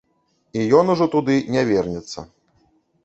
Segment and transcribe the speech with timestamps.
[0.61, 2.19] І ён ужо туды не вернецца.